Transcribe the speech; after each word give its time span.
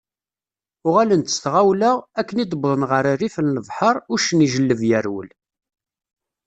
Uγalen-d 0.87 1.27
s 1.35 1.37
temγawla, 1.43 1.91
akken 2.19 2.41
i 2.43 2.45
d-wwḍen 2.45 2.83
γer 2.89 3.05
rrif 3.13 3.35
n 3.39 3.53
lebḥeṛ, 3.55 3.95
uccen 4.13 4.43
ijelleb 4.45 4.81
yerwel. 4.89 5.29